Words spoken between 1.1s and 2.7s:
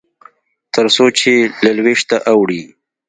چې له لوېشته اوړي.